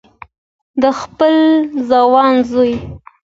[0.81, 1.35] د خپل
[1.89, 2.73] ځوان زوی